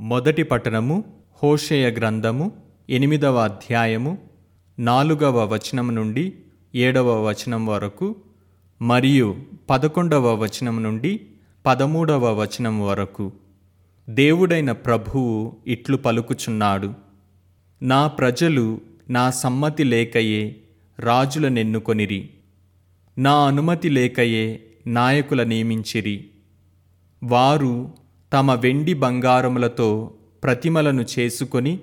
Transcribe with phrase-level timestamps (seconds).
[0.00, 1.04] మొదటి పట్టణము
[1.42, 2.52] హోషేయ గ్రంథము
[2.90, 4.18] ఎనిమిదవ అధ్యాయము
[4.78, 6.32] నాలుగవ వచనం నుండి
[6.74, 8.16] ఏడవ వచనం వరకు
[8.82, 9.36] మరియు
[9.70, 11.20] పదకొండవ వచనం నుండి
[11.66, 13.32] పదమూడవ వచనం వరకు.
[14.08, 16.94] దేవుడైన ప్రభువు ఇట్లు పలుకుచున్నాడు.
[17.82, 18.80] నా ప్రజలు
[19.10, 20.56] నా సమ్మతి లేకయే
[20.98, 22.30] రాజులనెన్నుకొనిరి.
[23.18, 26.30] నా అనుమతి లేకయే నాయకుల నియమించిరి.
[27.24, 27.99] వారు
[28.32, 30.10] తమ వెండి బంగారములతో
[30.42, 31.78] ప్రతిమలను చేసుకొని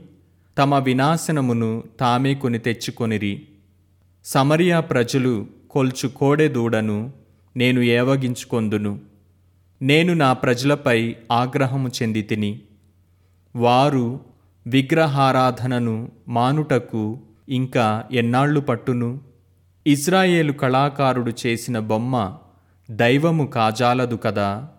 [0.57, 3.47] తమ వినాశనమును తామే కొని తెచ్చుకొనిరి.
[4.25, 7.11] సమరియా ప్రజలు కొల్చు కోడెదూడను
[7.57, 8.99] నేను ఏవగించుకొందును.
[9.81, 12.61] నేను నా ప్రజలపై ఆగ్రహము చెంది తిని.
[13.55, 14.20] వారు
[14.67, 19.20] విగ్రహారాధనను మానుటకు ఇంకా ఎన్నాళ్ళు పట్టును?
[19.87, 22.37] ఇజ్రాయేలు కళాకారుడు చేసిన బొమ్మ
[22.91, 24.70] దైవము కాజాలదు కదా?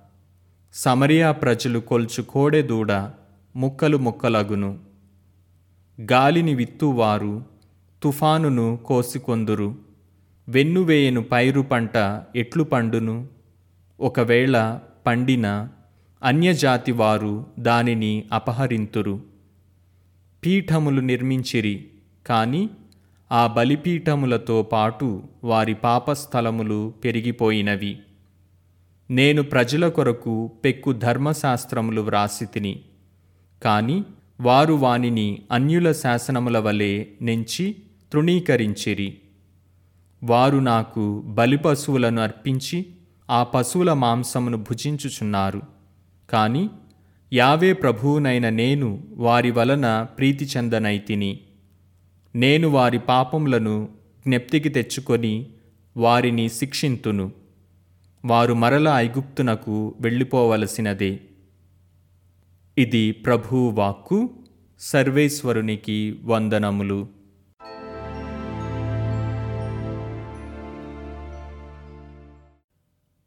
[0.78, 2.92] సమరియా ప్రజలు కొల్చు కోడెదూడ
[3.56, 4.78] ముక్కలు ముక్కలగును.
[6.00, 7.44] గాలిని విత్తువారు
[8.02, 9.76] తుఫానును కోసికొందురు.
[10.48, 13.28] వెన్నువేయను పైరు పంట ఎట్లు పండును?
[14.00, 15.68] ఒకవేళ పండిన
[16.22, 19.20] అన్యజాతి వారు దానిని అపహరింతురు.
[20.46, 21.86] పీఠములు నిర్మించిరి
[22.26, 22.70] కాని
[23.32, 27.98] ఆ బలిపీఠములతో పాటు వారి పాపస్థలములు పెరిగిపోయినవి.
[29.10, 32.80] నేను ప్రజల కొరకు పెక్కు ధర్మశాస్త్రములు వ్రాసి తిని
[33.62, 34.04] కాని
[34.40, 37.76] వారు వానిని అన్యుల శాసనముల వలె నెంచి
[38.12, 39.18] తృణీకరించిరి.
[40.22, 42.86] వారు నాకు బలిపశువులను అర్పించి
[43.30, 45.62] ఆ పశువుల మాంసమును భుజించుచున్నారు.
[46.30, 46.70] కాని
[47.32, 51.40] యావే ప్రభువునైన నేను వారి వలన ప్రీతి చెందనైతిని
[52.34, 53.88] నేను వారి పాపములను
[54.28, 55.46] జ్ఞప్తికి తెచ్చుకొని
[55.96, 57.37] వారిని శిక్షింతును.
[58.28, 61.20] వారు మరల ఐగుప్తునకు వెళ్ళిపోవలసినదే.
[62.78, 64.30] ఇది ప్రభువు వాక్కు
[64.78, 67.08] సర్వేశ్వరునికి వందనములు.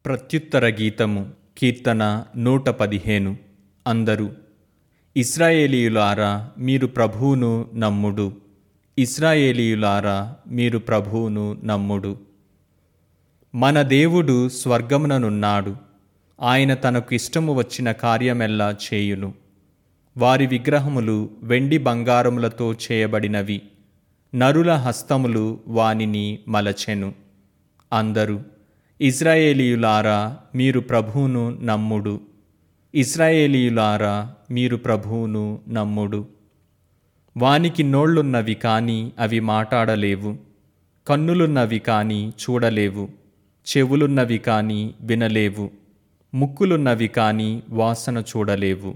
[0.06, 3.38] ప్రత్యుత్తర గీతము కీర్తన నూట పదిహేను.
[3.88, 4.30] అందరూ
[5.18, 8.34] ఇస్రాయేలీయులారా మీరు ప్రభువును నమ్ముడు.
[8.98, 12.31] ఇస్రాయేలీయులారా మీరు ప్రభువును నమ్ముడు.
[13.56, 15.76] మన దేవుడు స్వర్గముననున్నాడు.
[16.42, 19.34] ఆయన తనకు ఇష్టము వచ్చిన కార్యమెల్లా చేయును.
[20.18, 23.62] వారి విగ్రహములు వెండి బంగారములతో చేయబడినవి.
[24.36, 27.14] నరుల హస్తములు వానిని మలచెను.
[27.94, 28.40] అందరూ
[29.02, 32.22] ఇజ్రాయేలీయులారా మీరు ప్రభువును నమ్ముడు.
[32.96, 36.28] ఇజ్రాయేలీయులారా మీరు ప్రభువును నమ్ముడు.
[37.38, 40.38] వానికి నోళ్ళున్నవి కానీ అవి మాటాడలేవు.
[41.08, 43.21] కన్నులున్నవి కానీ చూడలేవు.
[43.68, 45.72] చెవులున్నవి కాని వినలేవు
[46.34, 48.96] ముక్కులున్నవి కాని వాసన చూడలేవు.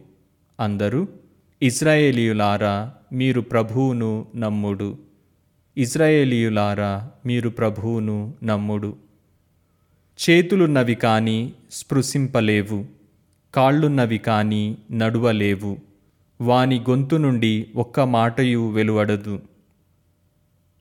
[0.59, 1.08] అందరూ
[1.62, 4.98] ఇజ్రాయేలీయులారా మీరు ప్రభువును నమ్ముడు.
[5.78, 8.96] ఇజ్రాయేలీయులారా మీరు ప్రభువును నమ్ముడు.
[10.20, 12.86] చేతులున్నవి కాని స్పృశింపలేవు
[13.56, 15.78] కాళ్ళున్నవి కాని నడువలేవు.
[16.42, 19.42] వాని గొంతు నుండి ఒక్క మాటయు వెలువడదు.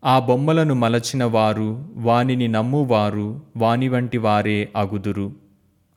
[0.04, 5.32] ఆ బొమ్మలను మలచిన వారు వానిని నమ్మువారు వాని వంటి వారే అగుదురు.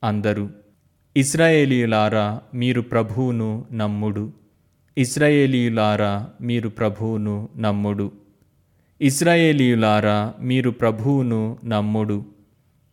[0.03, 0.49] అందరూ
[1.17, 4.33] ఇస్రాయేలీయులారా మీరు ప్రభువును నమ్ముడు.
[4.97, 8.11] ఇస్రాయేలీయులారా మీరు ప్రభువును నమ్ముడు.
[9.01, 12.25] ఇస్రాయేలీయులారా మీరు ప్రభువును నమ్ముడు.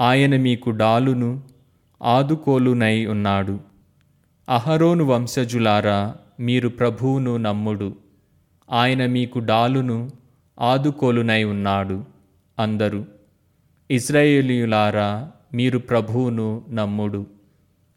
[0.00, 1.42] ఆయన మీకు డాలును
[2.02, 3.60] ఆదుకోలునై ఉన్నాడు.
[4.48, 7.96] అహరోను వంశజులారా మీరు ప్రభువును నమ్ముడు.
[8.72, 10.23] ఆయన మీకు డాలును
[10.60, 12.04] ఆదుకోలునై ఉన్నాడు.
[12.58, 13.04] అందరూ
[13.90, 17.26] ఇస్రాయేలీయులారా మీరు ప్రభువును నమ్ముడు.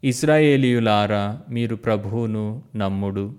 [0.04, 3.34] ఇస్రాయేలీయులారా మీరు ప్రభువును నమ్ముడు.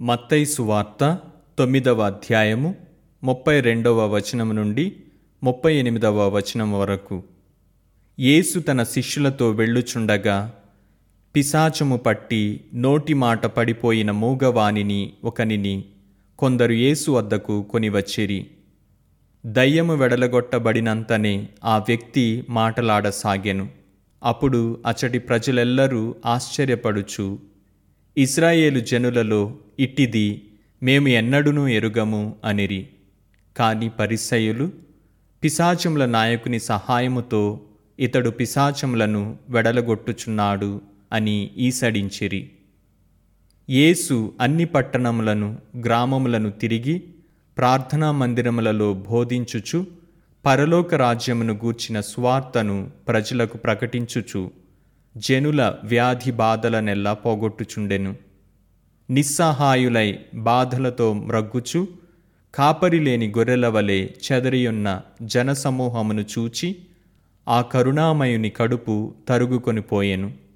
[0.00, 1.18] మత్తై సువార్త
[1.58, 2.74] తొమ్మిదవ అధ్యాయము
[3.24, 4.96] ముప్పై రెండవ వచనం నుండి
[5.42, 7.22] ముప్పై ఎనిమిదవ వచనం వరకు.
[8.20, 10.52] యేసు తన శిష్యులతో వెళ్ళుచుండగా
[11.36, 15.84] పిశాచము పట్టి నోటి మాట పడిపోయిన మూగవానిని ఒకనిని
[16.38, 18.46] కొందరు యేసు వద్దకు కొనివచ్చిరి.
[19.46, 23.68] దయ్యము వెడలగొట్టబడినంతనే ఆ వ్యక్తి మాటలాడసాగెను.
[24.24, 27.38] అప్పుడు అచటి ప్రజలెల్లరూ ఆశ్చర్యపడుచు
[28.16, 30.42] ఇస్రాయేలు జనులలో ఇట్టిది
[30.82, 32.88] మేము ఎన్నడూనూ ఎరుగము అనిరి.
[33.56, 34.70] కాని పరిసయులు
[35.44, 37.60] పిశాచముల నాయకుని సహాయముతో
[38.00, 42.50] ఇతడు పిశాచములను వెడలగొట్టుచున్నాడు అని ఈసడించిరి.
[43.70, 47.02] యేసు అన్ని పట్టణములను గ్రామములను తిరిగి
[47.58, 49.86] ప్రార్థనా మందిరములలో బోధించుచు
[50.44, 54.50] పరలోక రాజ్యమును గూర్చిన స్వార్తను ప్రజలకు ప్రకటించుచు
[55.16, 58.16] జనుల వ్యాధి బాధలనెల్లా పోగొట్టుచుండెను.
[59.10, 61.88] నిస్సహాయులై బాధలతో మ్రగ్గుచు
[62.54, 66.76] కాపరిలేని గొర్రెల వలె చెదరియున్న జనసమూహమును చూచి
[67.48, 70.49] ఆ కరుణామయుని కడుపు తరుగుకొని పోయెను.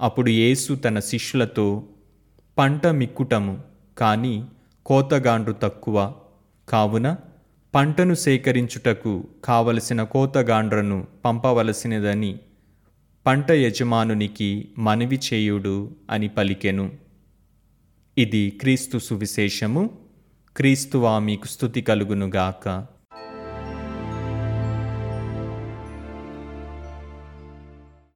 [0.00, 1.82] అప్పుడు యేసు తన శిష్యులతో
[2.58, 3.62] పంట మిక్కుటము
[3.98, 4.44] కానీ
[4.86, 6.14] కోతగాండ్రు తక్కువ.
[6.68, 7.16] కావున
[7.74, 12.38] పంటను సేకరించుటకు కావలసిన కోతగాండ్రను పంపవలసినదని
[13.26, 16.92] పంట యజమానునికి మనవి చేయుడు అని పలికెను.
[18.18, 19.98] ఇది క్రీస్తు సువిశేషము.
[20.56, 22.86] క్రీస్తువా మీకు స్థుతి కలుగునుగాక.